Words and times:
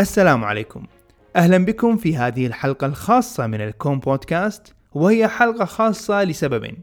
السلام 0.00 0.44
عليكم. 0.44 0.86
أهلا 1.36 1.58
بكم 1.58 1.96
في 1.96 2.16
هذه 2.16 2.46
الحلقة 2.46 2.86
الخاصة 2.86 3.46
من 3.46 3.60
الكون 3.60 3.98
بودكاست 3.98 4.74
وهي 4.92 5.28
حلقة 5.28 5.64
خاصة 5.64 6.24
لسببين 6.24 6.76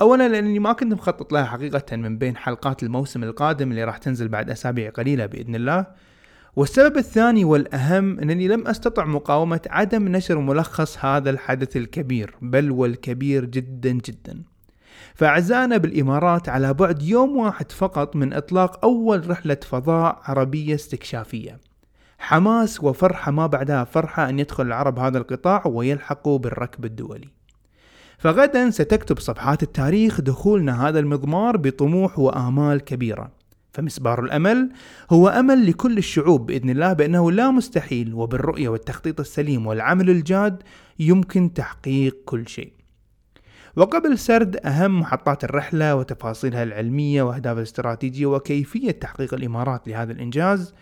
أولا 0.00 0.28
لأني 0.28 0.58
ما 0.58 0.72
كنت 0.72 0.92
مخطط 0.92 1.32
لها 1.32 1.44
حقيقة 1.44 1.96
من 1.96 2.18
بين 2.18 2.36
حلقات 2.36 2.82
الموسم 2.82 3.24
القادم 3.24 3.70
اللي 3.70 3.84
راح 3.84 3.98
تنزل 3.98 4.28
بعد 4.28 4.50
أسابيع 4.50 4.90
قليلة 4.90 5.26
بإذن 5.26 5.54
الله. 5.54 5.86
والسبب 6.56 6.96
الثاني 6.96 7.44
والأهم 7.44 8.18
أنني 8.20 8.48
لم 8.48 8.68
أستطع 8.68 9.04
مقاومة 9.04 9.60
عدم 9.70 10.08
نشر 10.08 10.38
ملخص 10.38 10.98
هذا 11.04 11.30
الحدث 11.30 11.76
الكبير 11.76 12.34
بل 12.42 12.70
والكبير 12.70 13.44
جدا 13.44 13.90
جدا. 13.92 14.42
فأعزائنا 15.14 15.76
بالإمارات 15.76 16.48
على 16.48 16.74
بعد 16.74 17.02
يوم 17.02 17.36
واحد 17.36 17.72
فقط 17.72 18.16
من 18.16 18.32
إطلاق 18.32 18.84
أول 18.84 19.30
رحلة 19.30 19.58
فضاء 19.62 20.20
عربية 20.24 20.74
استكشافية. 20.74 21.73
حماس 22.24 22.84
وفرحة 22.84 23.30
ما 23.32 23.46
بعدها 23.46 23.84
فرحة 23.84 24.28
أن 24.28 24.38
يدخل 24.38 24.66
العرب 24.66 24.98
هذا 24.98 25.18
القطاع 25.18 25.62
ويلحقوا 25.66 26.38
بالركب 26.38 26.84
الدولي. 26.84 27.28
فغدا 28.18 28.70
ستكتب 28.70 29.18
صفحات 29.18 29.62
التاريخ 29.62 30.20
دخولنا 30.20 30.88
هذا 30.88 30.98
المضمار 30.98 31.56
بطموح 31.56 32.18
وآمال 32.18 32.80
كبيرة. 32.80 33.30
فمسبار 33.72 34.24
الأمل 34.24 34.70
هو 35.10 35.28
أمل 35.28 35.66
لكل 35.66 35.98
الشعوب 35.98 36.46
بإذن 36.46 36.70
الله 36.70 36.92
بأنه 36.92 37.32
لا 37.32 37.50
مستحيل 37.50 38.14
وبالرؤية 38.14 38.68
والتخطيط 38.68 39.20
السليم 39.20 39.66
والعمل 39.66 40.10
الجاد 40.10 40.62
يمكن 40.98 41.54
تحقيق 41.54 42.16
كل 42.24 42.48
شيء. 42.48 42.72
وقبل 43.76 44.18
سرد 44.18 44.56
أهم 44.56 45.00
محطات 45.00 45.44
الرحلة 45.44 45.94
وتفاصيلها 45.94 46.62
العلمية 46.62 47.22
وأهدافها 47.22 47.58
الاستراتيجية 47.58 48.26
وكيفية 48.26 48.90
تحقيق 48.90 49.34
الإمارات 49.34 49.88
لهذا 49.88 50.12
الإنجاز 50.12 50.74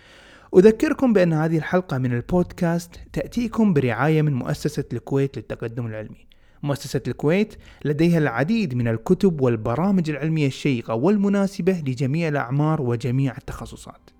أذكركم 0.56 1.12
بأن 1.12 1.32
هذه 1.32 1.58
الحلقة 1.58 1.98
من 1.98 2.12
البودكاست 2.12 3.00
تأتيكم 3.12 3.72
برعاية 3.72 4.22
من 4.22 4.34
مؤسسة 4.34 4.84
الكويت 4.92 5.36
للتقدم 5.36 5.86
العلمي. 5.86 6.26
مؤسسة 6.62 7.00
الكويت 7.08 7.54
لديها 7.84 8.18
العديد 8.18 8.74
من 8.74 8.88
الكتب 8.88 9.40
والبرامج 9.40 10.10
العلمية 10.10 10.46
الشيقة 10.46 10.94
والمناسبة 10.94 11.72
لجميع 11.86 12.28
الأعمار 12.28 12.82
وجميع 12.82 13.36
التخصصات. 13.36 14.10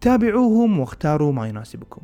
تابعوهم 0.00 0.78
واختاروا 0.80 1.32
ما 1.32 1.48
يناسبكم. 1.48 2.02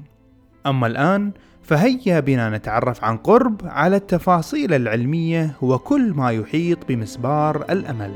أما 0.67 0.86
الآن 0.86 1.33
فهيا 1.62 2.20
بنا 2.20 2.51
نتعرف 2.51 3.05
عن 3.05 3.17
قرب 3.17 3.61
على 3.64 3.97
التفاصيل 3.97 4.75
العلمية 4.75 5.56
وكل 5.62 6.12
ما 6.14 6.31
يحيط 6.31 6.78
بمسبار 6.89 7.64
الأمل. 7.70 8.14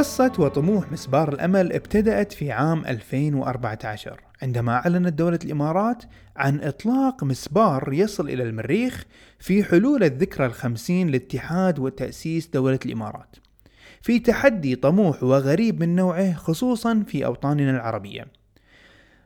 قصة 0.00 0.32
وطموح 0.38 0.92
مسبار 0.92 1.32
الأمل 1.32 1.72
ابتدأت 1.72 2.32
في 2.32 2.52
عام 2.52 2.84
2014 2.86 4.20
عندما 4.42 4.72
أعلنت 4.72 5.12
دولة 5.12 5.38
الإمارات 5.44 6.04
عن 6.36 6.60
إطلاق 6.60 7.24
مسبار 7.24 7.92
يصل 7.92 8.28
إلى 8.28 8.42
المريخ 8.42 9.04
في 9.38 9.64
حلول 9.64 10.04
الذكرى 10.04 10.46
الخمسين 10.46 11.08
لاتحاد 11.08 11.78
وتأسيس 11.78 12.46
دولة 12.46 12.78
الإمارات. 12.86 13.36
في 14.02 14.18
تحدي 14.18 14.76
طموح 14.76 15.22
وغريب 15.22 15.80
من 15.80 15.96
نوعه 15.96 16.34
خصوصا 16.34 17.04
في 17.06 17.24
أوطاننا 17.26 17.70
العربية. 17.70 18.26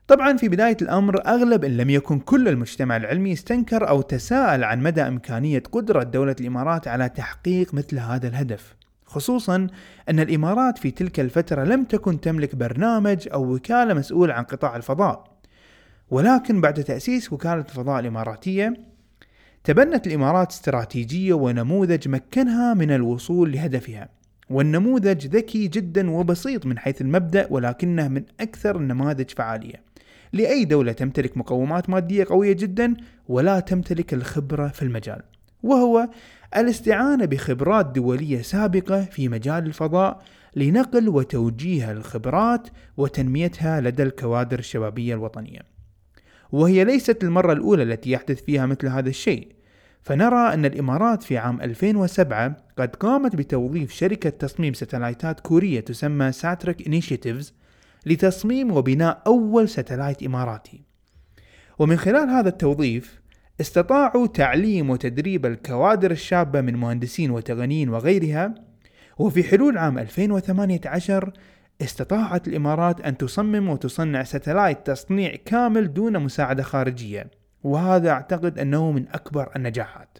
طبعا 0.08 0.36
في 0.36 0.48
بداية 0.48 0.76
الأمر 0.82 1.26
أغلب 1.26 1.64
إن 1.64 1.76
لم 1.76 1.90
يكن 1.90 2.18
كل 2.18 2.48
المجتمع 2.48 2.96
العلمي 2.96 3.32
استنكر 3.32 3.88
أو 3.88 4.00
تساءل 4.02 4.64
عن 4.64 4.82
مدى 4.82 5.02
إمكانية 5.02 5.62
قدرة 5.72 6.02
دولة 6.02 6.36
الإمارات 6.40 6.88
على 6.88 7.08
تحقيق 7.08 7.74
مثل 7.74 7.98
هذا 7.98 8.28
الهدف. 8.28 8.83
خصوصا 9.14 9.66
أن 10.08 10.20
الإمارات 10.20 10.78
في 10.78 10.90
تلك 10.90 11.20
الفترة 11.20 11.64
لم 11.64 11.84
تكن 11.84 12.20
تملك 12.20 12.54
برنامج 12.54 13.28
أو 13.32 13.54
وكالة 13.54 13.94
مسؤولة 13.94 14.34
عن 14.34 14.44
قطاع 14.44 14.76
الفضاء. 14.76 15.24
ولكن 16.10 16.60
بعد 16.60 16.84
تأسيس 16.84 17.32
وكالة 17.32 17.60
الفضاء 17.60 18.00
الإماراتية 18.00 18.74
تبنت 19.64 20.06
الإمارات 20.06 20.50
استراتيجية 20.50 21.34
ونموذج 21.34 22.08
مكنها 22.08 22.74
من 22.74 22.90
الوصول 22.90 23.52
لهدفها. 23.52 24.08
والنموذج 24.50 25.26
ذكي 25.26 25.68
جدا 25.68 26.10
وبسيط 26.10 26.66
من 26.66 26.78
حيث 26.78 27.00
المبدأ 27.00 27.46
ولكنه 27.50 28.08
من 28.08 28.22
أكثر 28.40 28.76
النماذج 28.76 29.30
فعالية. 29.30 29.82
لأي 30.32 30.64
دولة 30.64 30.92
تمتلك 30.92 31.36
مقومات 31.36 31.90
مادية 31.90 32.24
قوية 32.24 32.52
جدا 32.52 32.94
ولا 33.28 33.60
تمتلك 33.60 34.14
الخبرة 34.14 34.68
في 34.68 34.82
المجال. 34.82 35.22
وهو 35.64 36.08
الاستعانة 36.56 37.24
بخبرات 37.24 37.86
دولية 37.86 38.42
سابقة 38.42 39.04
في 39.04 39.28
مجال 39.28 39.66
الفضاء 39.66 40.22
لنقل 40.56 41.08
وتوجيه 41.08 41.92
الخبرات 41.92 42.68
وتنميتها 42.96 43.80
لدى 43.80 44.02
الكوادر 44.02 44.58
الشبابية 44.58 45.14
الوطنية. 45.14 45.60
وهي 46.52 46.84
ليست 46.84 47.24
المرة 47.24 47.52
الأولى 47.52 47.82
التي 47.82 48.10
يحدث 48.10 48.44
فيها 48.44 48.66
مثل 48.66 48.88
هذا 48.88 49.08
الشيء، 49.08 49.48
فنرى 50.02 50.54
أن 50.54 50.64
الإمارات 50.64 51.22
في 51.22 51.38
عام 51.38 51.60
2007 51.60 52.56
قد 52.78 52.96
قامت 52.96 53.36
بتوظيف 53.36 53.92
شركة 53.92 54.30
تصميم 54.30 54.74
ستلايتات 54.74 55.40
كورية 55.40 55.80
تسمى 55.80 56.32
Satrec 56.32 56.86
Initiatives 56.86 57.54
لتصميم 58.06 58.70
وبناء 58.70 59.22
أول 59.26 59.68
satellite 59.68 60.22
إماراتي. 60.22 60.82
ومن 61.78 61.96
خلال 61.96 62.28
هذا 62.30 62.48
التوظيف 62.48 63.23
استطاعوا 63.60 64.26
تعليم 64.26 64.90
وتدريب 64.90 65.46
الكوادر 65.46 66.10
الشابة 66.10 66.60
من 66.60 66.76
مهندسين 66.76 67.30
وتقنيين 67.30 67.88
وغيرها 67.88 68.54
وفي 69.18 69.42
حلول 69.42 69.78
عام 69.78 69.98
2018 69.98 71.32
استطاعت 71.82 72.48
الإمارات 72.48 73.00
أن 73.00 73.16
تصمم 73.16 73.68
وتصنع 73.68 74.22
satellite 74.22 74.86
تصنيع 74.86 75.34
كامل 75.44 75.92
دون 75.92 76.18
مساعدة 76.18 76.62
خارجية 76.62 77.30
وهذا 77.64 78.10
أعتقد 78.10 78.58
أنه 78.58 78.92
من 78.92 79.08
أكبر 79.08 79.50
النجاحات. 79.56 80.18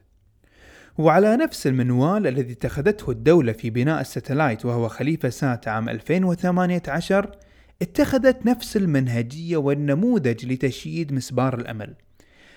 وعلى 0.99 1.37
نفس 1.37 1.67
المنوال 1.67 2.27
الذي 2.27 2.53
اتخذته 2.53 3.11
الدولة 3.11 3.53
في 3.53 3.71
بناء 3.71 4.01
ال 4.01 4.07
satellite 4.07 4.65
وهو 4.65 4.89
خليفة 4.89 5.29
سات 5.29 5.69
عام 5.69 5.89
2018 5.89 7.31
اتخذت 7.83 8.47
نفس 8.47 8.77
المنهجية 8.77 9.57
والنموذج 9.57 10.47
لتشييد 10.47 11.13
مسبار 11.13 11.59
الأمل. 11.59 11.95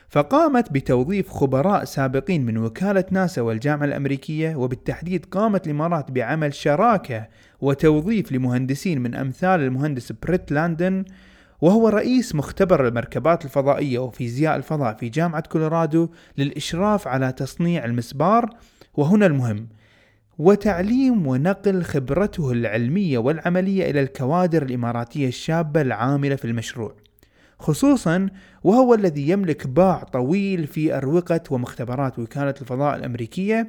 فقامت 0.10 0.72
بتوظيف 0.72 1.30
خبراء 1.30 1.84
سابقين 1.84 2.46
من 2.46 2.58
وكالة 2.58 3.06
ناسا 3.12 3.42
والجامعة 3.42 3.86
الأمريكية 3.86 4.56
وبالتحديد 4.56 5.26
قامت 5.26 5.66
الإمارات 5.66 6.12
بعمل 6.12 6.54
شراكة 6.54 7.28
وتوظيف 7.62 8.32
لمهندسين 8.32 9.02
من 9.02 9.16
أمثال 9.16 9.60
المهندس 9.60 10.12
بريت 10.12 10.52
لاندن 10.52 11.06
وهو 11.62 11.90
رئيس 11.90 12.36
مختبر 12.36 12.88
المركبات 12.88 13.46
الفضائية 13.46 14.00
وفيزياء 14.00 14.56
الفضاء 14.56 14.94
في 14.94 15.10
جامعة 15.10 15.42
كولورادو 15.42 16.10
للإشراف 16.38 17.08
على 17.08 17.32
تصنيع 17.32 17.86
المسبار 17.86 18.50
وهنا 18.94 19.26
المهم 19.26 19.68
وتعليم 20.38 21.28
ونقل 21.28 21.84
خبرته 21.84 22.52
العلمية 22.52 23.18
والعملية 23.18 23.90
إلى 23.90 24.02
الكوادر 24.02 24.64
الإماراتية 24.64 25.28
الشابة 25.28 25.82
العاملة 25.82 26.36
في 26.36 26.46
المشروع. 26.46 27.07
خصوصا 27.60 28.30
وهو 28.64 28.94
الذي 28.94 29.30
يملك 29.30 29.68
باع 29.68 30.04
طويل 30.04 30.68
في 30.68 30.98
أروقة 30.98 31.42
ومختبرات 31.52 32.20
وكالة 32.20 32.56
الفضاء 32.62 32.96
الأمريكية 32.96 33.68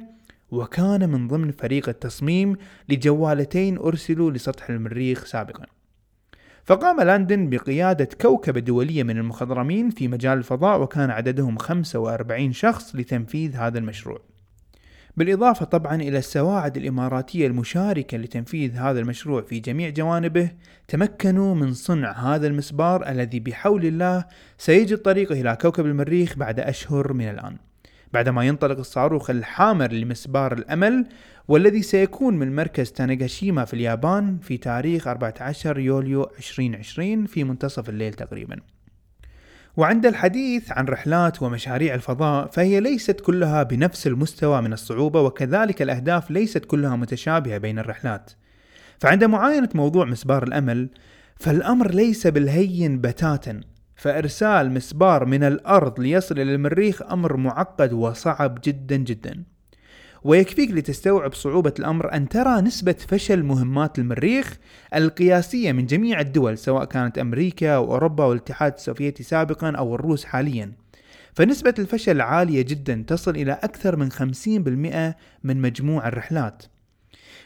وكان 0.51 1.09
من 1.09 1.27
ضمن 1.27 1.51
فريق 1.51 1.89
التصميم 1.89 2.55
لجوالتين 2.89 3.77
أرسلوا 3.77 4.31
لسطح 4.31 4.69
المريخ 4.69 5.25
سابقا. 5.25 5.65
فقام 6.65 7.01
لاندن 7.01 7.49
بقيادة 7.49 8.09
كوكبة 8.21 8.59
دولية 8.59 9.03
من 9.03 9.17
المخضرمين 9.17 9.89
في 9.89 10.07
مجال 10.07 10.37
الفضاء 10.37 10.81
وكان 10.81 11.09
عددهم 11.09 11.57
45 11.57 12.51
شخص 12.53 12.95
لتنفيذ 12.95 13.55
هذا 13.55 13.79
المشروع. 13.79 14.21
بالإضافة 15.19 15.65
طبعا 15.65 15.95
إلى 15.95 16.17
السواعد 16.17 16.77
الإماراتية 16.77 17.47
المشاركة 17.47 18.17
لتنفيذ 18.17 18.75
هذا 18.75 18.99
المشروع 18.99 19.41
في 19.41 19.59
جميع 19.59 19.89
جوانبه 19.89 20.51
تمكنوا 20.87 21.55
من 21.55 21.73
صنع 21.73 22.11
هذا 22.11 22.47
المسبار 22.47 23.09
الذي 23.09 23.39
بحول 23.39 23.85
الله 23.85 24.25
سيجد 24.57 24.97
طريقه 24.97 25.41
إلى 25.41 25.57
كوكب 25.61 25.85
المريخ 25.85 26.37
بعد 26.37 26.59
أشهر 26.59 27.13
من 27.13 27.29
الآن. 27.29 27.57
بعدما 28.13 28.43
ينطلق 28.43 28.77
الصاروخ 28.77 29.29
الحامر 29.29 29.91
لمسبار 29.91 30.53
الأمل 30.53 31.05
والذي 31.47 31.81
سيكون 31.81 32.37
من 32.37 32.55
مركز 32.55 32.91
تانيغاشيما 32.91 33.65
في 33.65 33.73
اليابان 33.73 34.37
في 34.41 34.57
تاريخ 34.57 35.07
14 35.07 35.79
يوليو 35.79 36.23
2020 36.23 37.25
في 37.25 37.43
منتصف 37.43 37.89
الليل 37.89 38.13
تقريبا. 38.13 38.59
وعند 39.79 40.05
الحديث 40.05 40.71
عن 40.71 40.85
رحلات 40.85 41.41
ومشاريع 41.41 41.93
الفضاء 41.95 42.47
فهي 42.47 42.79
ليست 42.79 43.19
كلها 43.19 43.63
بنفس 43.63 44.07
المستوى 44.07 44.61
من 44.61 44.73
الصعوبة 44.73 45.21
وكذلك 45.21 45.81
الأهداف 45.81 46.31
ليست 46.31 46.65
كلها 46.65 46.95
متشابهة 46.95 47.57
بين 47.57 47.79
الرحلات. 47.79 48.31
فعند 48.99 49.23
معاينة 49.23 49.69
موضوع 49.75 50.05
مسبار 50.05 50.43
الأمل 50.43 50.89
فالأمر 51.35 51.91
ليس 51.91 52.27
بالهين 52.27 53.01
بتاتا 53.01 53.61
فإرسال 53.95 54.71
مسبار 54.71 55.25
من 55.25 55.43
الأرض 55.43 55.99
ليصل 55.99 56.39
إلى 56.39 56.55
المريخ 56.55 57.01
أمر 57.01 57.37
معقد 57.37 57.93
وصعب 57.93 58.59
جدا 58.63 58.95
جدا. 58.95 59.43
ويكفيك 60.23 60.71
لتستوعب 60.71 61.33
صعوبة 61.33 61.73
الأمر 61.79 62.13
أن 62.13 62.29
ترى 62.29 62.61
نسبة 62.61 62.95
فشل 63.07 63.43
مهمات 63.43 63.99
المريخ 63.99 64.57
القياسية 64.95 65.71
من 65.71 65.85
جميع 65.85 66.19
الدول 66.19 66.57
سواء 66.57 66.85
كانت 66.85 67.17
أمريكا 67.17 67.75
أو 67.75 67.91
أوروبا 67.91 68.25
والاتحاد 68.25 68.73
السوفيتي 68.73 69.23
سابقا 69.23 69.71
أو 69.71 69.95
الروس 69.95 70.25
حاليا. 70.25 70.71
فنسبة 71.33 71.73
الفشل 71.79 72.21
عالية 72.21 72.61
جدا 72.61 73.03
تصل 73.07 73.35
إلى 73.35 73.51
أكثر 73.51 73.95
من 73.95 74.11
50% 74.11 75.15
من 75.43 75.61
مجموع 75.61 76.07
الرحلات. 76.07 76.63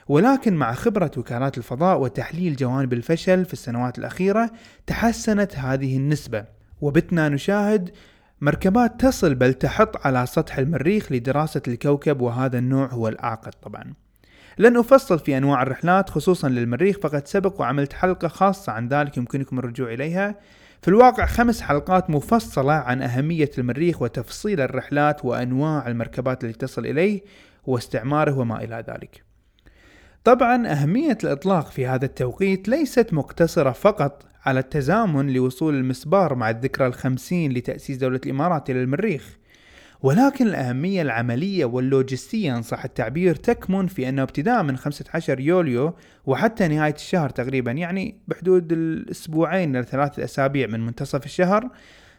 ولكن 0.08 0.54
مع 0.56 0.74
خبرة 0.74 1.12
وكالات 1.18 1.58
الفضاء 1.58 2.02
وتحليل 2.02 2.56
جوانب 2.56 2.94
الفشل 2.94 3.46
في 3.46 3.54
السنوات 3.54 4.00
الأخيرة 4.00 4.52
تحسنت 4.88 5.56
هذه 5.56 5.98
النسبة. 5.98 6.46
وبتنا 6.81 7.30
نشاهد 7.30 7.92
مركبات 8.41 9.01
تصل 9.01 9.35
بل 9.35 9.53
تحط 9.53 10.07
على 10.07 10.25
سطح 10.25 10.57
المريخ 10.57 11.12
لدراسة 11.12 11.62
الكوكب 11.68 12.21
وهذا 12.21 12.57
النوع 12.57 12.88
هو 12.88 13.07
الأعقد 13.07 13.53
طبعا. 13.62 13.94
لن 14.57 14.77
أفصل 14.77 15.19
في 15.19 15.38
أنواع 15.38 15.63
الرحلات 15.63 16.09
خصوصا 16.09 16.50
للمريخ 16.50 16.97
فقد 17.00 17.27
سبق 17.27 17.62
وعملت 17.62 17.94
حلقة 17.94 18.27
خاصة 18.27 18.71
عن 18.71 18.88
ذلك 18.88 19.18
يمكنكم 19.18 19.59
الرجوع 19.59 19.94
إليها. 19.94 20.35
في 20.81 20.88
الواقع 20.88 21.25
خمس 21.25 21.62
حلقات 21.62 22.09
مفصلة 22.09 22.74
عن 22.74 23.01
أهمية 23.01 23.51
المريخ 23.57 24.01
وتفصيل 24.01 24.62
الرحلات 24.62 25.25
وأنواع 25.25 25.88
المركبات 25.88 26.44
التي 26.44 26.57
تصل 26.57 26.85
إليه 26.85 27.21
واستعماره 27.65 28.39
وما 28.39 28.63
إلى 28.63 28.83
ذلك. 28.88 29.32
طبعا 30.24 30.68
أهمية 30.68 31.18
الإطلاق 31.24 31.72
في 31.72 31.88
هذا 31.88 32.06
التوقيت 32.06 32.68
ليست 32.68 33.14
مقتصرة 33.14 33.72
فقط 33.72 34.25
على 34.46 34.60
التزامن 34.60 35.34
لوصول 35.34 35.75
المسبار 35.75 36.36
مع 36.36 36.50
الذكرى 36.50 36.88
الخمسين 36.88 37.52
لتأسيس 37.52 37.98
دولة 37.98 38.20
الإمارات 38.25 38.70
إلى 38.70 38.81
المريخ 38.81 39.38
ولكن 40.02 40.48
الأهمية 40.48 41.02
العملية 41.02 41.66
واللوجستية 41.66 42.58
إن 42.58 42.62
صح 42.62 42.84
التعبير 42.84 43.36
تكمن 43.36 43.88
في 43.88 44.10
أنه 44.10 44.24
ابتداء 44.24 44.64
من 44.64 44.78
15 44.78 45.40
يوليو 45.40 45.94
وحتى 46.26 46.68
نهاية 46.68 46.94
الشهر 46.94 47.30
تقريبا 47.30 47.72
يعني 47.72 48.18
بحدود 48.28 48.72
الأسبوعين 48.72 49.76
إلى 49.76 49.86
ثلاثة 49.86 50.24
أسابيع 50.24 50.68
من 50.68 50.86
منتصف 50.86 51.26
الشهر 51.26 51.69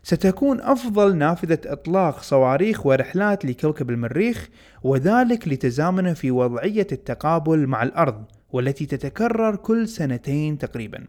ستكون 0.06 0.60
أفضل 0.60 1.16
نافذة 1.16 1.58
إطلاق 1.66 2.22
صواريخ 2.22 2.86
ورحلات 2.86 3.44
لكوكب 3.44 3.90
المريخ 3.90 4.48
وذلك 4.82 5.48
لتزامنه 5.48 6.12
في 6.12 6.30
وضعية 6.30 6.86
التقابل 6.92 7.66
مع 7.66 7.82
الأرض 7.82 8.24
والتي 8.52 8.86
تتكرر 8.86 9.56
كل 9.56 9.88
سنتين 9.88 10.58
تقريبا. 10.58 11.06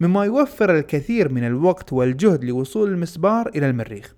مما 0.00 0.24
يوفر 0.24 0.78
الكثير 0.78 1.32
من 1.32 1.46
الوقت 1.46 1.92
والجهد 1.92 2.44
لوصول 2.44 2.90
المسبار 2.90 3.48
إلى 3.48 3.70
المريخ. 3.70 4.14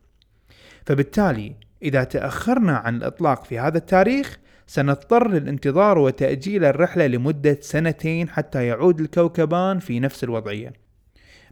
فبالتالي 0.87 1.57
إذا 1.83 2.05
تأخرنا 2.05 2.77
عن 2.77 2.97
الإطلاق 2.97 3.45
في 3.45 3.59
هذا 3.59 3.79
التاريخ 3.79 4.39
سنضطر 4.67 5.29
للانتظار 5.29 5.99
وتأجيل 5.99 6.65
الرحلة 6.65 7.07
لمدة 7.07 7.59
سنتين 7.61 8.29
حتى 8.29 8.67
يعود 8.67 9.01
الكوكبان 9.01 9.79
في 9.79 10.01
نفس 10.01 10.25
الوضعية. 10.25 10.84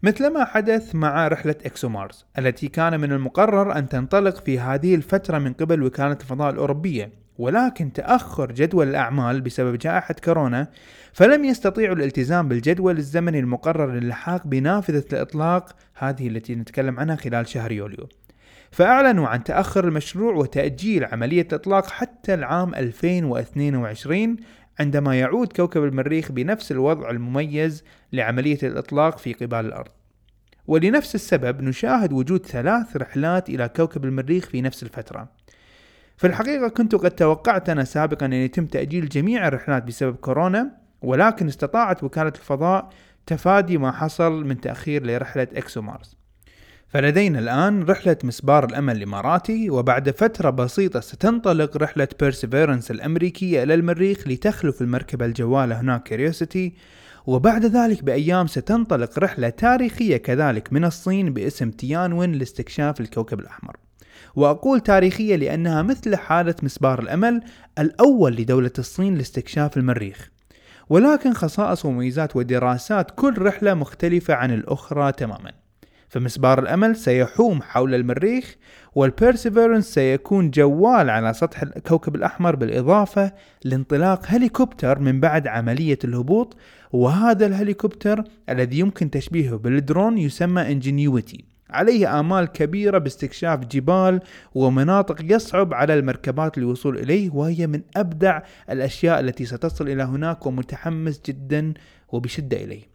مثلما 0.05 0.45
حدث 0.45 0.95
مع 0.95 1.29
رحلة 1.29 1.55
إكسومارس 1.67 2.27
التي 2.39 2.69
كان 2.69 3.01
من 3.01 3.13
المقرر 3.13 3.79
أن 3.79 3.89
تنطلق 3.89 4.45
في 4.45 4.59
هذه 4.59 4.95
الفترة 4.95 5.39
من 5.39 5.53
قبل 5.53 5.83
وكالة 5.83 6.13
الفضاء 6.21 6.51
الأوروبية. 6.51 7.11
ولكن 7.39 7.93
تأخر 7.93 8.53
جدول 8.53 8.89
الأعمال 8.89 9.41
بسبب 9.41 9.79
جائحة 9.79 10.15
كورونا 10.25 10.69
فلم 11.13 11.45
يستطيعوا 11.45 11.97
الالتزام 11.97 12.49
بالجدول 12.49 12.99
الزمني 12.99 13.39
المقرر 13.39 13.93
للحاق 13.93 14.47
بنافذة 14.47 15.05
الإطلاق 15.13 15.77
هذه 15.95 16.29
التي 16.29 16.55
نتكلم 16.55 17.01
عنها 17.01 17.17
خلال 17.17 17.49
شهر 17.49 17.73
يوليو. 17.73 18.09
فأعلنوا 18.71 19.29
عن 19.29 19.45
تأخر 19.45 19.89
المشروع 19.89 20.35
وتأجيل 20.35 21.05
عملية 21.05 21.43
الإطلاق 21.43 21.87
حتى 21.87 22.35
العام 22.35 22.75
2022 22.75 24.37
عندما 24.81 25.19
يعود 25.19 25.53
كوكب 25.53 25.85
المريخ 25.85 26.33
بنفس 26.33 26.73
الوضع 26.73 27.11
المميز 27.11 27.85
لعملية 28.13 28.59
الإطلاق 28.63 29.19
في 29.19 29.33
قبال 29.33 29.67
الأرض. 29.67 29.91
ولنفس 30.67 31.15
السبب 31.15 31.63
نشاهد 31.63 32.13
وجود 32.13 32.47
ثلاث 32.47 32.97
رحلات 32.97 33.49
إلى 33.49 33.69
كوكب 33.69 34.05
المريخ 34.05 34.47
في 34.47 34.61
نفس 34.61 34.83
الفترة. 34.83 35.29
في 36.17 36.27
الحقيقة 36.27 36.69
كنت 36.69 36.95
قد 36.95 37.11
توقعت 37.11 37.69
أنا 37.69 37.85
سابقا 37.85 38.27
أن 38.27 38.33
يتم 38.33 38.67
تأجيل 38.67 39.09
جميع 39.09 39.49
الرحلات 39.49 39.83
بسبب 39.83 40.17
كورونا 40.17 40.71
ولكن 41.03 41.49
استطاعت 41.49 42.05
وكالة 42.05 42.33
الفضاء 42.37 42.89
تفادي 43.27 43.79
ما 43.79 43.93
حصل 43.93 44.45
من 44.45 44.61
تأخير 44.61 45.07
لرحلة 45.07 45.49
ExoMars. 45.57 46.22
فلدينا 46.93 47.39
الآن 47.39 47.83
رحلة 47.83 48.17
مسبار 48.25 48.65
الأمل 48.65 48.97
الإماراتي 48.97 49.71
وبعد 49.71 50.11
فترة 50.11 50.51
بسيطة 50.51 51.01
ستنطلق 51.01 51.77
رحلة 51.77 52.09
Perseverance 52.21 52.91
الأمريكية 52.91 53.63
إلى 53.63 53.75
المريخ 53.75 54.29
لتخلف 54.29 54.83
المركبة 54.83 55.27
الجوالة 55.27 55.81
هناك 55.81 56.03
Curiosity 56.03 56.73
وبعد 57.27 57.67
ذلك 57.67 58.05
بأيام 58.05 58.47
ستنطلق 58.47 59.19
رحلة 59.19 59.49
تاريخية 59.49 60.17
كذلك 60.17 60.73
من 60.73 60.85
الصين 60.85 61.33
باسم 61.33 61.71
تيانوين 61.71 62.33
لاستكشاف 62.33 63.01
الكوكب 63.01 63.41
الأحمر. 63.41 63.77
وأقول 64.37 64.81
تاريخية 64.81 65.37
لأنها 65.37 65.83
مثل 65.83 66.17
حالة 66.17 66.55
مسبار 66.63 66.99
الأمل 67.03 67.43
الأول 67.79 68.33
لدولة 68.33 68.73
الصين 68.79 69.15
لاستكشاف 69.15 69.77
المريخ. 69.77 70.31
ولكن 70.89 71.33
خصائص 71.33 71.85
وميزات 71.85 72.37
ودراسات 72.37 73.11
كل 73.11 73.43
رحلة 73.43 73.75
مختلفة 73.75 74.35
عن 74.35 74.51
الأخرى 74.51 75.13
تماما. 75.13 75.62
فمسبار 76.13 76.59
الأمل 76.59 76.97
سيحوم 76.97 77.63
حول 77.63 77.95
المريخ 77.95 78.57
وال 78.95 79.09
Perseverance 79.09 79.95
سيكون 79.95 80.51
جوال 80.51 81.11
على 81.11 81.33
سطح 81.33 81.63
الكوكب 81.63 82.15
الأحمر 82.15 82.57
بالإضافة 82.57 83.33
لانطلاق 83.65 84.23
هليكوبتر 84.27 84.99
من 84.99 85.21
بعد 85.21 85.47
عملية 85.47 85.99
الهبوط 86.05 86.57
وهذا 86.93 87.47
الهليكوبتر 87.47 88.25
الذي 88.49 88.79
يمكن 88.79 89.11
تشبيهه 89.11 89.57
بالدرون 89.57 90.19
يسمى 90.19 90.73
Ingenuity 90.73 91.45
عليه 91.71 92.21
آمال 92.21 92.47
كبيرة 92.47 92.99
باستكشاف 92.99 93.59
جبال 93.59 94.21
ومناطق 94.55 95.17
يصعب 95.23 95.75
على 95.75 95.95
المركبات 95.95 96.59
الوصول 96.59 96.99
إليه 96.99 97.31
وهي 97.31 97.67
من 97.67 97.83
أبدع 97.97 98.41
الأشياء 98.71 99.21
التي 99.21 99.45
ستصل 99.45 99.89
إلى 99.89 100.03
هناك 100.03 100.47
ومتحمس 100.47 101.21
جدا 101.27 101.75
وبشدة 102.09 102.57
إليه. 102.57 102.92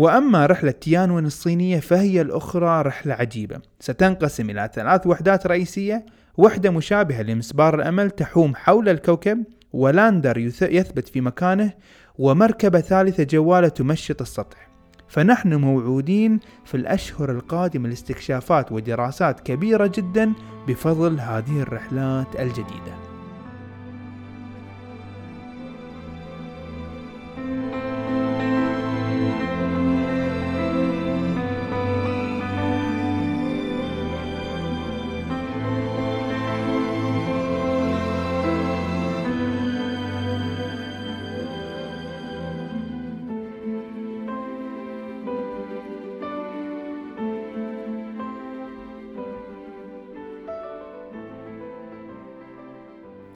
وأما 0.00 0.46
رحلة 0.46 0.70
تيانوين 0.70 1.26
الصينية 1.26 1.80
فهي 1.80 2.20
الأخرى 2.20 2.82
رحلة 2.82 3.14
عجيبة. 3.14 3.60
ستنقسم 3.80 4.50
إلى 4.50 4.70
ثلاث 4.74 5.06
وحدات 5.06 5.46
رئيسية. 5.46 6.06
وحدة 6.36 6.70
مشابهة 6.70 7.22
لمسبار 7.22 7.74
الأمل 7.74 8.10
تحوم 8.10 8.54
حول 8.54 8.88
الكوكب 8.88 9.44
ولاندر 9.72 10.38
يثبت 10.62 11.08
في 11.08 11.20
مكانه 11.20 11.72
ومركبة 12.18 12.80
ثالثة 12.80 13.24
جوالة 13.24 13.68
تمشط 13.68 14.20
السطح. 14.20 14.70
فنحن 15.08 15.54
موعودين 15.54 16.40
في 16.64 16.76
الأشهر 16.76 17.30
القادمة 17.30 17.88
لاستكشافات 17.88 18.72
ودراسات 18.72 19.40
كبيرة 19.40 19.92
جدا 19.94 20.32
بفضل 20.68 21.20
هذه 21.20 21.60
الرحلات 21.60 22.40
الجديدة. 22.40 23.09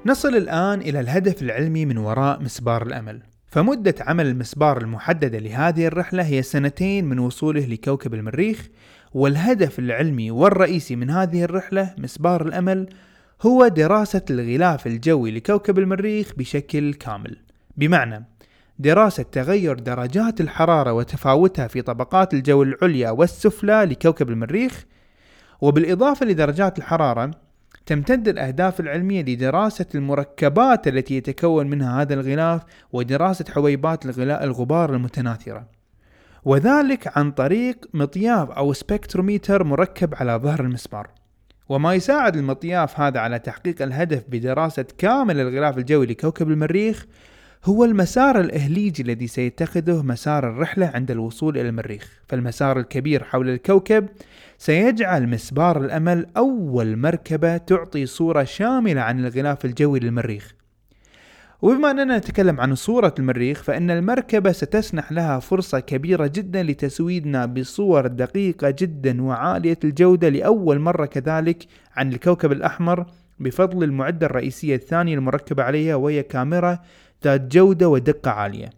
نصل 0.07 0.37
الآن 0.37 0.81
إلى 0.81 1.01
الهدف 1.01 1.43
العلمي 1.43 1.87
من 1.87 1.99
وراء 1.99 2.43
مسبار 2.43 2.87
الأمل. 2.87 3.23
فمدة 3.47 3.95
عمل 4.01 4.27
المسبار 4.27 4.79
المحددة 4.79 5.39
لهذه 5.39 5.87
الرحلة 5.87 6.23
هي 6.23 6.43
سنتين 6.43 7.05
من 7.05 7.19
وصوله 7.19 7.67
لكوكب 7.67 8.15
المريخ 8.15 8.69
والهدف 9.15 9.79
العلمي 9.79 10.31
والرئيسي 10.31 10.97
من 10.97 11.11
هذه 11.11 11.45
الرحلة 11.45 11.95
مسبار 11.99 12.47
الأمل 12.47 12.89
هو 13.43 13.69
دراسة 13.69 14.23
الغلاف 14.31 14.87
الجوي 14.87 15.31
لكوكب 15.31 15.79
المريخ 15.79 16.33
بشكل 16.37 16.95
كامل. 16.95 17.37
بمعنى 17.77 18.25
دراسة 18.79 19.23
تغير 19.23 19.79
درجات 19.79 20.41
الحرارة 20.41 20.93
وتفاوتها 20.93 21.67
في 21.67 21.83
طبقات 21.83 22.35
الجو 22.35 22.63
العليا 22.63 23.11
والسفلى 23.11 23.85
لكوكب 23.85 24.31
المريخ 24.31 24.85
وبالإضافة 25.61 26.27
لدرجات 26.27 26.79
الحرارة 26.79 27.31
تمتد 27.87 28.29
الأهداف 28.29 28.81
العلمية 28.81 29.23
لدراسة 29.23 29.87
المركبات 29.95 30.89
التي 30.89 31.17
يتكون 31.17 31.67
منها 31.71 32.03
هذا 32.03 32.15
الغلاف 32.15 32.63
ودراسة 32.93 33.45
حبيبات 33.55 34.19
الغبار 34.29 34.95
المتناثرة. 34.95 35.67
وذلك 36.45 37.19
عن 37.19 37.31
طريق 37.31 37.89
مطياف 37.95 38.51
أو 38.51 38.73
سبكتروميتر 38.73 39.65
مركب 39.65 40.15
على 40.15 40.33
ظهر 40.33 40.61
المسمار. 40.61 41.09
وما 41.69 41.95
يساعد 41.95 42.37
المطياف 42.37 43.01
هذا 43.01 43.21
على 43.21 43.39
تحقيق 43.39 43.83
الهدف 43.83 44.25
بدراسة 44.29 44.87
كامل 44.99 45.41
الغلاف 45.41 45.79
الجوي 45.79 46.07
لكوكب 46.07 46.51
المريخ 46.51 47.07
هو 47.65 47.85
المسار 47.85 48.41
الإهليجي 48.41 49.03
الذي 49.03 49.27
سيتخذه 49.27 50.03
مسار 50.03 50.51
الرحلة 50.51 50.87
عند 50.95 51.11
الوصول 51.11 51.59
إلى 51.59 51.69
المريخ. 51.69 52.23
فالمسار 52.29 52.79
الكبير 52.79 53.25
حول 53.25 53.49
الكوكب 53.49 54.09
سيجعل 54.65 55.29
مسبار 55.29 55.85
الأمل 55.85 56.27
أول 56.37 56.97
مركبة 56.97 57.57
تعطي 57.57 58.07
صورة 58.07 58.45
شاملة 58.45 59.01
عن 59.01 59.25
الغلاف 59.25 59.65
الجوي 59.65 60.01
للمريخ. 60.01 60.55
وبما 61.63 61.91
أننا 61.91 62.19
نتكلم 62.19 62.61
عن 62.61 62.75
صورة 62.75 63.15
المريخ 63.19 63.63
فإن 63.63 63.91
المركبة 63.91 64.53
ستسنح 64.53 65.13
لها 65.13 65.39
فرصة 65.39 65.81
كبيرة 65.81 66.27
جدا 66.35 66.63
لتسويدنا 66.63 67.47
بصور 67.47 68.07
دقيقة 68.07 68.71
جدا 68.71 69.23
وعالية 69.23 69.79
الجودة 69.85 70.29
لأول 70.29 70.79
مرة 70.79 71.07
كذلك 71.07 71.67
عن 71.97 72.13
الكوكب 72.13 72.53
الأحمر 72.53 73.07
بفضل 73.39 73.85
المعدة 73.85 74.27
الرئيسية 74.27 74.75
الثانية 74.75 75.15
المركبة 75.15 75.63
عليها 75.63 75.95
وهي 75.95 76.23
كاميرا 76.23 76.79
ذات 77.25 77.41
جودة 77.41 77.89
ودقة 77.89 78.31
عالية. 78.31 78.71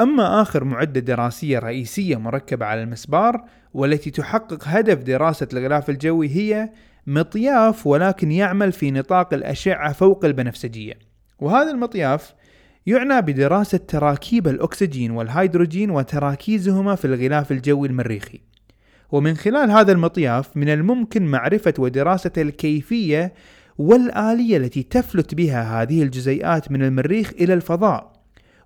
أما 0.00 0.42
آخر 0.42 0.64
معدة 0.64 1.00
دراسية 1.00 1.58
رئيسية 1.58 2.16
مركبة 2.16 2.66
على 2.66 2.82
المسبار 2.82 3.44
والتي 3.74 4.10
تحقق 4.10 4.58
هدف 4.64 4.98
دراسة 5.02 5.48
الغلاف 5.52 5.90
الجوي 5.90 6.28
هي 6.28 6.70
مطياف 7.06 7.86
ولكن 7.86 8.32
يعمل 8.32 8.72
في 8.72 8.90
نطاق 8.90 9.34
الأشعة 9.34 9.92
فوق 9.92 10.24
البنفسجية. 10.24 10.98
وهذا 11.40 11.70
المطياف 11.70 12.34
يعنى 12.86 13.22
بدراسة 13.22 13.78
تراكيب 13.78 14.48
الأكسجين 14.48 15.10
والهيدروجين 15.10 15.90
وتراكيزهما 15.90 16.94
في 16.94 17.04
الغلاف 17.04 17.52
الجوي 17.52 17.88
المريخي. 17.88 18.40
ومن 19.12 19.34
خلال 19.34 19.70
هذا 19.70 19.92
المطياف 19.92 20.56
من 20.56 20.68
الممكن 20.68 21.26
معرفة 21.26 21.74
ودراسة 21.78 22.32
الكيفية 22.38 23.32
والآلية 23.78 24.56
التي 24.56 24.82
تفلت 24.82 25.34
بها 25.34 25.82
هذه 25.82 26.02
الجزيئات 26.02 26.70
من 26.70 26.82
المريخ 26.82 27.32
إلى 27.40 27.54
الفضاء. 27.54 28.11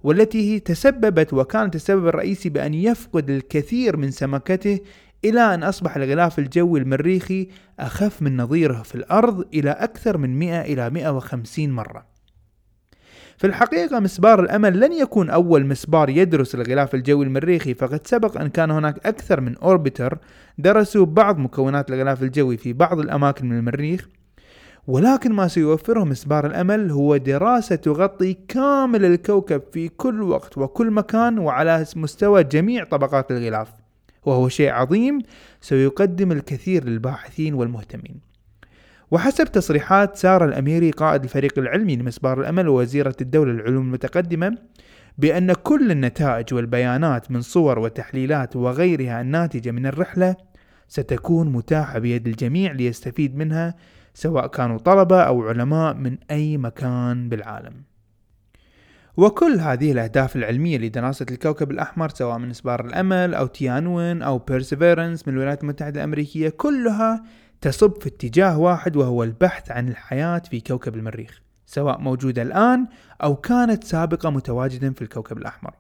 والتي 0.07 0.61
تسببت 0.61 1.33
وكانت 1.33 1.75
السبب 1.75 2.09
الرئيسي 2.09 2.49
بأن 2.49 2.75
يفقد 2.75 3.31
الكثير 3.31 3.97
من 3.97 4.11
سمكته 4.11 4.81
إلى 5.25 5.55
أن 5.55 5.63
أصبح 5.63 5.97
الغلاف 5.97 6.39
الجوي 6.39 6.81
المريخي 6.81 7.49
أخف 7.81 8.23
من 8.23 8.37
نظيره 8.37 8.83
في 8.83 8.95
الأرض 8.95 9.45
إلى 9.55 9.71
أكثر 9.71 10.19
من 10.19 10.39
100 10.39 10.61
إلى 10.61 10.91
150 10.91 11.71
مرة. 11.71 12.07
في 13.39 13.47
الحقيقة 13.47 14.01
مسبار 14.01 14.41
الأمل 14.41 14.81
لن 14.81 14.93
يكون 14.93 15.31
أول 15.31 15.67
مسبار 15.67 16.09
يدرس 16.09 16.55
الغلاف 16.55 16.95
الجوي 16.95 17.25
المريخي 17.25 17.75
فقد 17.75 18.07
سبق 18.07 18.41
أن 18.41 18.49
كان 18.49 18.71
هناك 18.71 19.07
أكثر 19.07 19.41
من 19.41 19.57
أوربيتر 19.57 20.19
درسوا 20.59 21.07
بعض 21.07 21.39
مكونات 21.39 21.91
الغلاف 21.91 22.23
الجوي 22.23 22.57
في 22.57 22.73
بعض 22.73 22.99
الأماكن 22.99 23.49
من 23.49 23.59
المريخ 23.59 24.09
ولكن 24.87 25.33
ما 25.33 25.49
سيوفره 25.49 26.05
مسبار 26.05 26.47
الأمل 26.47 26.91
هو 26.91 27.17
دراسة 27.17 27.77
تغطي 27.77 28.37
كامل 28.49 29.05
الكوكب 29.05 29.63
في 29.73 29.89
كل 29.89 30.23
وقت 30.23 30.59
وكل 30.59 30.91
مكان 30.91 31.39
وعلى 31.39 31.87
مستوى 31.97 32.45
جميع 32.45 32.85
طبقات 32.85 33.31
الغلاف. 33.31 33.69
وهو 34.25 34.49
شيء 34.49 34.71
عظيم 34.71 35.19
سيقدم 35.61 36.33
الكثير 36.33 36.85
للباحثين 36.85 37.55
والمهتمين. 37.55 38.21
وحسب 39.11 39.45
تصريحات 39.45 40.17
سارة 40.17 40.45
الأميري 40.45 40.91
قائد 40.91 41.23
الفريق 41.23 41.59
العلمي 41.59 41.97
لمسبار 41.97 42.41
الأمل 42.41 42.69
ووزيرة 42.69 43.17
الدولة 43.21 43.53
للعلوم 43.53 43.85
المتقدمة 43.87 44.59
بأن 45.19 45.53
كل 45.53 45.91
النتائج 45.91 46.55
والبيانات 46.55 47.31
من 47.31 47.41
صور 47.41 47.79
وتحليلات 47.79 48.57
وغيرها 48.57 49.21
الناتجة 49.21 49.71
من 49.71 49.87
الرحلة 49.87 50.37
ستكون 50.89 51.53
متاحة 51.53 51.99
بيد 51.99 52.27
الجميع 52.29 52.73
ليستفيد 52.73 53.37
منها 53.37 53.75
سواء 54.17 54.47
كانوا 54.47 54.79
طلبة 54.79 55.23
أو 55.23 55.49
علماء 55.49 55.95
من 55.95 56.19
أي 56.31 56.57
مكان 56.57 57.29
بالعالم. 57.29 57.83
وكل 59.17 59.61
هذه 59.61 59.93
الأهداف 59.93 60.37
العلمية 60.37 60.79
لدراسة 60.79 61.27
الكوكب 61.31 61.71
الأحمر 61.71 62.09
سواء 62.09 62.39
من 62.39 62.51
مسبار 62.51 62.87
الأمل 62.87 63.35
أو 63.35 63.47
تيانوين 63.47 64.23
أو 64.23 64.39
Perseverance 64.39 65.29
من 65.29 65.35
الولايات 65.35 65.63
المتحدة 65.63 66.01
الأمريكية 66.01 66.49
كلها 66.49 67.25
تصب 67.61 68.03
في 68.03 68.09
اتجاه 68.09 68.59
واحد 68.59 68.97
وهو 68.97 69.23
البحث 69.25 69.71
عن 69.71 69.89
الحياة 69.89 70.43
في 70.51 70.61
كوكب 70.61 70.95
المريخ 70.95 71.43
سواء 71.67 72.01
موجودة 72.01 72.43
الآن 72.43 72.87
أو 73.23 73.37
كانت 73.37 73.85
سابقة 73.85 74.31
متواجدا 74.31 74.93
في 74.93 75.03
الكوكب 75.03 75.39
الأحمر. 75.39 75.75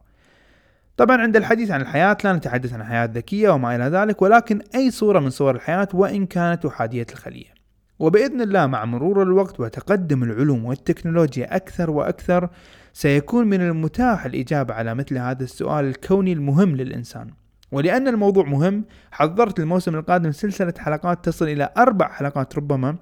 طبعا 0.97 1.16
عند 1.16 1.37
الحديث 1.37 1.71
عن 1.71 1.81
الحياة 1.81 2.16
لا 2.25 2.33
نتحدث 2.33 2.73
عن 2.73 2.85
حياة 2.85 3.05
ذكية 3.05 3.50
وما 3.50 3.76
إلى 3.76 3.85
ذلك 3.85 4.23
ولكن 4.23 4.61
أي 4.75 4.90
صورة 4.90 5.19
من 5.19 5.31
صور 5.31 5.55
الحياة 5.55 5.88
وإن 5.95 6.26
كانت 6.26 6.64
أحادية 6.64 7.07
الخلية. 7.12 7.55
وبإذن 7.98 8.40
الله 8.40 8.66
مع 8.66 8.84
مرور 8.84 9.22
الوقت 9.22 9.60
وتقدم 9.60 10.22
العلوم 10.22 10.64
والتكنولوجيا 10.64 11.56
أكثر 11.56 11.90
وأكثر 11.90 12.48
سيكون 12.92 13.46
من 13.46 13.60
المتاح 13.60 14.24
الإجابة 14.24 14.74
على 14.74 14.94
مثل 14.94 15.18
هذا 15.18 15.44
السؤال 15.44 15.84
الكوني 15.84 16.32
المهم 16.32 16.76
للإنسان. 16.76 17.30
ولأن 17.72 18.08
الموضوع 18.08 18.44
مهم 18.44 18.84
حضرت 19.10 19.60
الموسم 19.60 19.94
القادم 19.94 20.32
سلسلة 20.32 20.74
حلقات 20.78 21.24
تصل 21.24 21.48
إلى 21.48 21.72
أربع 21.76 22.08
حلقات 22.08 22.56
ربما 22.56 22.96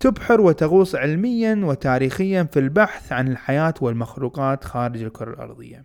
تبحر 0.00 0.40
وتغوص 0.40 0.94
علميا 0.94 1.60
وتاريخيا 1.64 2.42
في 2.42 2.58
البحث 2.58 3.12
عن 3.12 3.28
الحياة 3.28 3.74
والمخلوقات 3.80 4.64
خارج 4.64 5.02
الكرة 5.02 5.30
الأرضية. 5.30 5.84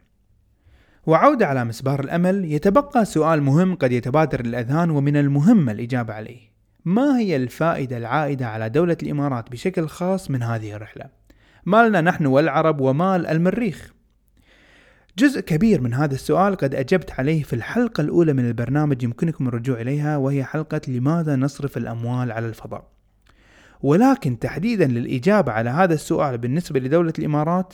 وعودة 1.05 1.47
على 1.47 1.65
مسبار 1.65 1.99
الأمل 1.99 2.51
يتبقى 2.51 3.05
سؤال 3.05 3.43
مهم 3.43 3.75
قد 3.75 3.91
يتبادر 3.91 4.45
للأذهان 4.45 4.89
ومن 4.89 5.17
المهم 5.17 5.69
الإجابة 5.69 6.13
عليه. 6.13 6.54
ما 6.85 7.19
هي 7.19 7.35
الفائدة 7.35 7.97
العائدة 7.97 8.47
على 8.47 8.69
دولة 8.69 8.97
الإمارات 9.03 9.51
بشكل 9.51 9.87
خاص 9.87 10.31
من 10.31 10.43
هذه 10.43 10.75
الرحلة؟ 10.75 11.05
مالنا 11.65 12.01
نحن 12.01 12.25
والعرب 12.25 12.81
ومال 12.81 13.27
المريخ؟ 13.27 13.93
جزء 15.17 15.41
كبير 15.41 15.81
من 15.81 15.93
هذا 15.93 16.13
السؤال 16.13 16.55
قد 16.55 16.75
أجبت 16.75 17.11
عليه 17.11 17.43
في 17.43 17.53
الحلقة 17.53 18.01
الأولى 18.01 18.33
من 18.33 18.47
البرنامج 18.47 19.03
يمكنكم 19.03 19.47
الرجوع 19.47 19.81
إليها 19.81 20.17
وهي 20.17 20.43
حلقة 20.43 20.81
لماذا 20.87 21.35
نصرف 21.35 21.77
الأموال 21.77 22.31
على 22.31 22.47
الفضاء؟ 22.47 22.87
ولكن 23.81 24.39
تحديدا 24.39 24.87
للإجابة 24.87 25.51
على 25.51 25.69
هذا 25.69 25.93
السؤال 25.93 26.37
بالنسبة 26.37 26.79
لدولة 26.79 27.13
الإمارات 27.19 27.73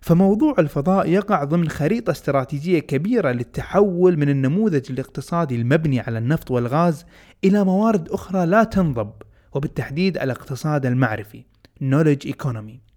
فموضوع 0.00 0.54
الفضاء 0.58 1.08
يقع 1.08 1.44
ضمن 1.44 1.68
خريطة 1.68 2.10
استراتيجية 2.10 2.78
كبيرة 2.78 3.32
للتحول 3.32 4.16
من 4.16 4.28
النموذج 4.28 4.92
الاقتصادي 4.92 5.56
المبني 5.56 6.00
على 6.00 6.18
النفط 6.18 6.50
والغاز 6.50 7.04
إلى 7.44 7.64
موارد 7.64 8.08
أخرى 8.08 8.46
لا 8.46 8.64
تنضب 8.64 9.12
وبالتحديد 9.52 10.18
الاقتصاد 10.18 10.86
المعرفي 10.86 11.44
Knowledge 11.82 12.28
Economy. 12.28 12.90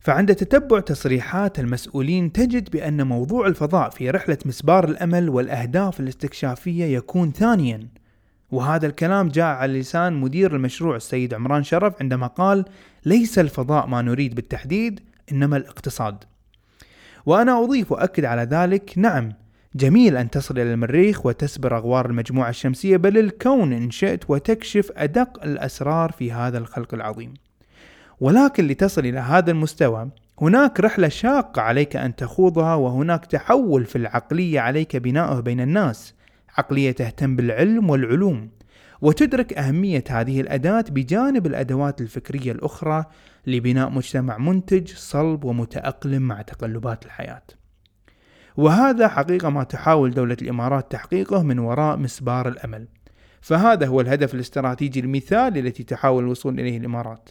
فعند 0.00 0.34
تتبع 0.34 0.80
تصريحات 0.80 1.58
المسؤولين 1.58 2.32
تجد 2.32 2.70
بأن 2.70 3.06
موضوع 3.06 3.46
الفضاء 3.46 3.90
في 3.90 4.10
رحلة 4.10 4.38
مسبار 4.46 4.84
الأمل 4.88 5.28
والأهداف 5.28 6.00
الاستكشافية 6.00 6.84
يكون 6.84 7.32
ثانيا. 7.32 7.88
وهذا 8.50 8.86
الكلام 8.86 9.28
جاء 9.28 9.44
على 9.46 9.80
لسان 9.80 10.12
مدير 10.12 10.56
المشروع 10.56 10.96
السيد 10.96 11.34
عمران 11.34 11.62
شرف 11.62 11.94
عندما 12.00 12.26
قال 12.26 12.64
ليس 13.04 13.38
الفضاء 13.38 13.86
ما 13.86 14.02
نريد 14.02 14.34
بالتحديد 14.34 15.00
إنما 15.32 15.56
الاقتصاد. 15.56 16.24
وأنا 17.26 17.64
أضيف 17.64 17.92
وأكد 17.92 18.24
على 18.24 18.42
ذلك 18.42 18.92
نعم 18.96 19.32
جميل 19.74 20.16
أن 20.16 20.30
تصل 20.30 20.54
إلى 20.54 20.72
المريخ 20.72 21.26
وتسبر 21.26 21.76
أغوار 21.76 22.06
المجموعة 22.06 22.48
الشمسية 22.48 22.96
بل 22.96 23.18
الكون 23.18 23.72
إن 23.72 23.90
شئت 23.90 24.24
وتكشف 24.30 24.92
أدق 24.96 25.44
الأسرار 25.44 26.12
في 26.12 26.32
هذا 26.32 26.58
الخلق 26.58 26.94
العظيم. 26.94 27.34
ولكن 28.20 28.66
لتصل 28.66 29.06
إلى 29.06 29.18
هذا 29.18 29.50
المستوى 29.50 30.08
هناك 30.40 30.80
رحلة 30.80 31.08
شاقة 31.08 31.62
عليك 31.62 31.96
أن 31.96 32.16
تخوضها 32.16 32.74
وهناك 32.74 33.26
تحول 33.26 33.84
في 33.84 33.96
العقلية 33.96 34.60
عليك 34.60 34.96
بناؤه 34.96 35.40
بين 35.40 35.60
الناس. 35.60 36.14
عقلية 36.58 36.92
تهتم 36.92 37.36
بالعلم 37.36 37.90
والعلوم. 37.90 38.48
وتدرك 39.04 39.52
أهمية 39.52 40.04
هذه 40.08 40.40
الأداة 40.40 40.84
بجانب 40.90 41.46
الأدوات 41.46 42.00
الفكرية 42.00 42.52
الأخرى 42.52 43.04
لبناء 43.46 43.90
مجتمع 43.90 44.38
منتج 44.38 44.94
صلب 44.94 45.44
ومتأقلم 45.44 46.22
مع 46.22 46.42
تقلبات 46.42 47.06
الحياة. 47.06 47.42
وهذا 48.56 49.08
حقيقة 49.08 49.50
ما 49.50 49.64
تحاول 49.64 50.10
دولة 50.10 50.36
الإمارات 50.42 50.92
تحقيقه 50.92 51.42
من 51.42 51.58
وراء 51.58 51.96
مسبار 51.96 52.48
الأمل. 52.48 52.88
فهذا 53.40 53.86
هو 53.86 54.00
الهدف 54.00 54.34
الاستراتيجي 54.34 55.00
المثالي 55.00 55.60
التي 55.60 55.82
تحاول 55.82 56.24
الوصول 56.24 56.60
إليه 56.60 56.78
الإمارات. 56.78 57.30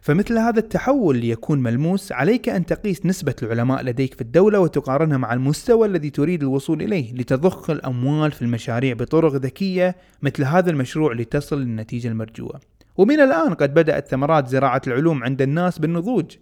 فمثل 0.00 0.38
هذا 0.38 0.58
التحول 0.58 1.16
ليكون 1.16 1.62
ملموس 1.62 2.12
عليك 2.12 2.48
أن 2.48 2.66
تقيس 2.66 3.06
نسبة 3.06 3.34
العلماء 3.42 3.82
لديك 3.84 4.14
في 4.14 4.20
الدولة 4.20 4.58
وتقارنها 4.58 5.16
مع 5.16 5.32
المستوى 5.32 5.88
الذي 5.88 6.10
تريد 6.10 6.42
الوصول 6.42 6.82
إليه 6.82 7.12
لتضخ 7.14 7.70
الأموال 7.70 8.32
في 8.32 8.42
المشاريع 8.42 8.94
بطرق 8.94 9.34
ذكية 9.34 9.96
مثل 10.22 10.44
هذا 10.44 10.70
المشروع 10.70 11.12
لتصل 11.12 11.60
للنتيجة 11.60 12.08
المرجوة. 12.08 12.60
ومن 12.96 13.20
الآن 13.20 13.54
قد 13.54 13.74
بدأت 13.74 14.08
ثمرات 14.08 14.48
زراعة 14.48 14.82
العلوم 14.86 15.24
عند 15.24 15.42
الناس 15.42 15.78
بالنضوج. 15.78 16.36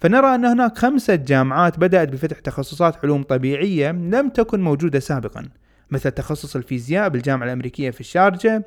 فنرى 0.00 0.34
أن 0.34 0.44
هناك 0.44 0.78
خمسة 0.78 1.14
جامعات 1.14 1.78
بدأت 1.78 2.08
بفتح 2.08 2.38
تخصصات 2.38 2.96
علوم 3.04 3.22
طبيعية 3.22 3.90
لم 3.90 4.28
تكن 4.28 4.60
موجودة 4.60 4.98
سابقا 4.98 5.48
مثل 5.90 6.10
تخصص 6.10 6.56
الفيزياء 6.56 7.08
بالجامعة 7.08 7.46
الأمريكية 7.46 7.90
في 7.90 8.00
الشارجة 8.00 8.64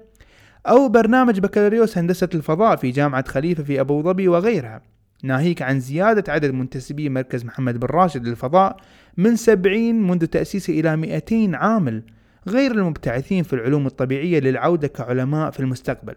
أو 0.67 0.89
برنامج 0.89 1.39
بكالوريوس 1.39 1.97
هندسة 1.97 2.29
الفضاء 2.35 2.75
في 2.75 2.91
جامعة 2.91 3.27
خليفة 3.27 3.63
في 3.63 3.79
أبو 3.79 4.01
ظبي 4.01 4.27
وغيرها. 4.27 4.81
ناهيك 5.23 5.61
عن 5.61 5.79
زيادة 5.79 6.33
عدد 6.33 6.51
منتسبي 6.51 7.09
مركز 7.09 7.45
محمد 7.45 7.79
بن 7.79 7.87
راشد 7.87 8.27
للفضاء 8.27 8.77
من 9.17 9.35
70 9.35 10.07
منذ 10.07 10.25
تأسيسه 10.25 10.73
إلى 10.73 10.97
200 10.97 11.57
عامل 11.57 12.03
غير 12.47 12.71
المبتعثين 12.71 13.43
في 13.43 13.53
العلوم 13.53 13.87
الطبيعية 13.87 14.39
للعودة 14.39 14.87
كعلماء 14.87 15.51
في 15.51 15.59
المستقبل. 15.59 16.15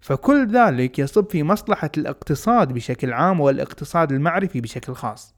فكل 0.00 0.46
ذلك 0.46 0.98
يصب 0.98 1.30
في 1.30 1.42
مصلحة 1.42 1.90
الاقتصاد 1.98 2.72
بشكل 2.72 3.12
عام 3.12 3.40
والإقتصاد 3.40 4.12
المعرفي 4.12 4.60
بشكل 4.60 4.94
خاص. 4.94 5.34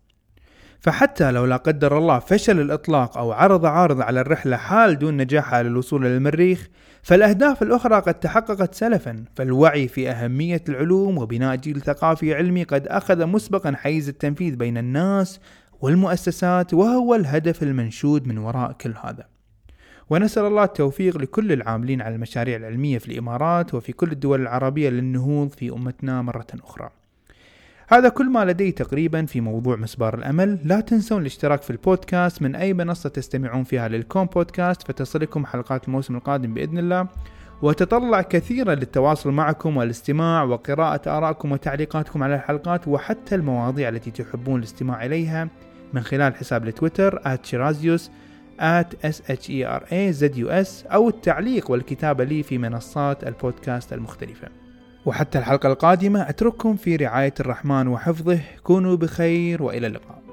فحتى 0.85 1.31
لو 1.31 1.45
لا 1.45 1.57
قدر 1.57 1.99
الله 1.99 2.19
فشل 2.19 2.61
الإطلاق 2.61 3.19
أو 3.19 3.33
عرض 3.33 3.67
عارض 3.67 4.01
على 4.01 4.21
الرحلة 4.21 4.57
حال 4.57 4.99
دون 4.99 5.17
نجاحها 5.17 5.63
للوصول 5.63 6.07
إلى 6.07 6.17
المريخ 6.17 6.69
فالأهداف 7.03 7.63
الأخرى 7.63 8.01
قد 8.01 8.15
تحققت 8.15 8.75
سلفا. 8.75 9.25
فالوعي 9.37 9.89
في 9.89 10.11
أهمية 10.11 10.63
العلوم 10.69 11.19
وبناء 11.19 11.57
جيل 11.57 11.81
ثقافي 11.81 12.35
علمي 12.35 12.63
قد 12.63 12.87
أخذ 12.87 13.27
مسبقا 13.27 13.73
حيز 13.77 14.09
التنفيذ 14.09 14.57
بين 14.57 14.79
الناس 14.79 15.41
والمؤسسات 15.81 16.75
وهو 16.75 17.15
الهدف 17.15 17.63
المنشود 17.63 18.27
من 18.27 18.39
وراء 18.39 18.73
كل 18.73 18.95
هذا. 19.05 19.27
ونسأل 20.11 20.45
الله 20.45 20.65
التوفيق 20.65 21.19
لكل 21.19 21.53
العاملين 21.53 22.03
على 22.03 22.15
المشاريع 22.15 22.57
العلمية 22.57 22.99
في 22.99 23.13
الإمارات 23.13 23.75
وفي 23.75 23.93
كل 23.93 24.13
الدول 24.13 24.43
العربية 24.43 24.91
للنهوض 24.91 25.49
في 25.49 25.71
أمتنا 25.71 26.23
مرة 26.23 26.47
أخرى. 26.65 26.91
هذا 27.89 28.09
كل 28.09 28.31
ما 28.31 28.45
لدي 28.45 28.73
تقريبا 28.73 29.25
في 29.25 29.41
موضوع 29.41 29.77
مسبار 29.77 30.15
الأمل. 30.15 30.59
لا 30.65 30.81
تنسون 30.81 31.21
الاشتراك 31.21 31.63
في 31.63 31.71
البودكاست 31.71 32.43
من 32.43 32.55
أي 32.55 32.75
منصة 32.75 33.09
تستمعون 33.09 33.65
فيها 33.65 33.89
للكوم 33.89 34.27
بودكاست 34.27 34.83
فتصلكم 34.83 35.47
حلقات 35.47 35.89
الموسم 35.89 36.17
القادم 36.17 36.55
بإذن 36.55 36.79
الله. 36.79 37.09
وتطلع 37.63 38.23
كثيرا 38.23 38.75
للتواصل 38.75 39.31
معكم 39.31 39.77
والاستماع 39.77 40.43
وقراءة 40.43 41.17
آرائكم 41.19 41.53
وتعليقاتكم 41.53 42.23
على 42.23 42.35
الحلقات 42.35 42.89
وحتى 42.89 43.35
المواضيع 43.35 43.89
التي 43.89 44.11
تحبون 44.11 44.59
الاستماع 44.59 45.05
إليها 45.05 45.49
من 45.93 46.03
خلال 46.03 46.35
حساب 46.35 46.69
التويتر 46.69 47.39
@شيرازيوس 47.43 48.11
at 48.61 49.07
s 49.07 49.33
أو 50.93 51.09
التعليق 51.09 51.71
والكتابة 51.71 52.25
لي 52.25 52.43
في 52.43 52.59
منصات 52.59 53.25
البودكاست 53.25 53.93
المختلفة. 53.93 54.64
وحتى 55.07 55.39
الحلقة 55.39 55.73
القادمة 55.73 56.29
أترككم 56.29 56.77
في 56.77 56.97
رعاية 56.97 57.35
الرحمن 57.41 57.89
وحفظه. 57.89 58.41
كونوا 58.63 58.97
بخير 58.97 59.63
وإلى 59.63 59.87
اللقاء. 59.87 60.24